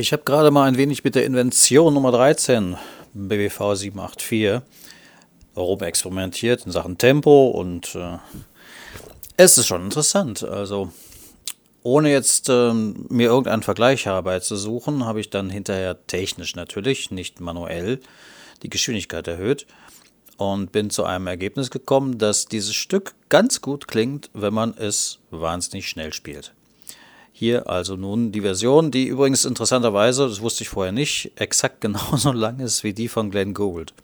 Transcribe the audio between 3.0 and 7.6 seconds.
BWV 784 experimentiert in Sachen Tempo